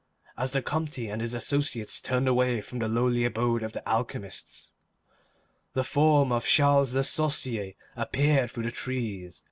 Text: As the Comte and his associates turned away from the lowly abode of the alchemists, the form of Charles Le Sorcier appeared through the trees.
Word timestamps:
As 0.35 0.53
the 0.53 0.63
Comte 0.63 0.97
and 1.11 1.21
his 1.21 1.35
associates 1.35 1.99
turned 2.01 2.27
away 2.27 2.59
from 2.61 2.79
the 2.79 2.87
lowly 2.87 3.23
abode 3.23 3.61
of 3.61 3.73
the 3.73 3.87
alchemists, 3.87 4.71
the 5.75 5.83
form 5.83 6.31
of 6.31 6.43
Charles 6.43 6.95
Le 6.95 7.01
Sorcier 7.03 7.75
appeared 7.95 8.49
through 8.49 8.63
the 8.63 8.71
trees. 8.71 9.39